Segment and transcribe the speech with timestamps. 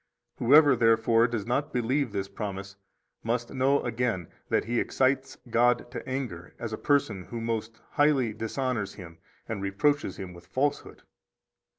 [0.37, 2.75] Whoever, therefore, does not believe this promise
[3.21, 8.33] must know again that he excites God to anger as a person who most highly
[8.33, 11.03] dishonors Him and reproaches Him with falsehood.